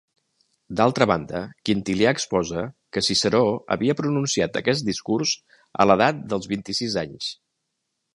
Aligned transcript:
D’altra 0.77 1.05
banda, 1.09 1.41
Quintilià 1.69 2.13
exposa 2.17 2.63
que 2.97 3.03
Ciceró 3.07 3.41
havia 3.75 3.97
pronunciat 3.99 4.57
aquest 4.63 4.87
discurs 4.89 5.35
a 5.85 5.87
l’edat 5.91 6.25
dels 6.33 6.49
vint-i-sis 6.55 6.97
anys. 7.03 7.29